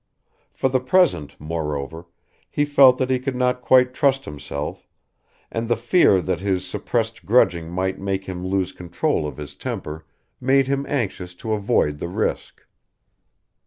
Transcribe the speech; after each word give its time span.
For 0.51 0.67
the 0.67 0.79
present, 0.79 1.35
moreover, 1.39 2.07
he 2.49 2.65
felt 2.65 2.97
that 2.97 3.11
he 3.11 3.19
could 3.19 3.35
not 3.35 3.61
quite 3.61 3.93
trust 3.93 4.25
himself, 4.25 4.87
and 5.51 5.67
the 5.67 5.77
fear 5.77 6.21
that 6.21 6.39
his 6.39 6.65
suppressed 6.65 7.23
grudging 7.23 7.69
might 7.69 7.99
make 7.99 8.25
him 8.25 8.43
lose 8.43 8.71
control 8.71 9.27
of 9.27 9.37
his 9.37 9.53
temper 9.53 10.07
made 10.39 10.65
him 10.65 10.87
anxious 10.89 11.35
to 11.35 11.53
avoid 11.53 11.99
the 11.99 12.07
risk. 12.09 12.63